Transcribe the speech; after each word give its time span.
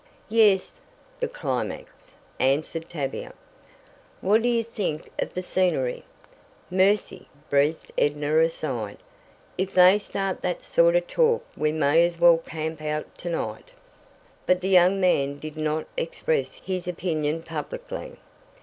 "Yes, 0.29 0.79
the 1.19 1.27
climax," 1.27 2.15
answered 2.39 2.89
Tavia. 2.89 3.33
"What 4.19 4.41
do 4.41 4.47
you 4.49 4.63
think 4.63 5.11
of 5.19 5.35
the 5.35 5.43
scenery?" 5.43 6.05
"Mercy!" 6.71 7.27
breathed 7.51 7.91
Edna 7.99 8.39
aside. 8.39 8.97
"If 9.59 9.75
they 9.75 9.99
start 9.99 10.41
that 10.41 10.63
sort 10.63 10.95
of 10.95 11.05
talk 11.05 11.45
we 11.55 11.71
may 11.71 12.03
as 12.03 12.19
well 12.19 12.39
camp 12.39 12.81
out 12.81 13.15
to 13.19 13.29
night." 13.29 13.73
But 14.47 14.61
the 14.61 14.69
young 14.69 14.99
man 14.99 15.37
did 15.37 15.55
not 15.55 15.85
express 15.95 16.59
his 16.65 16.87
opinion 16.87 17.43
publicly. 17.43 18.17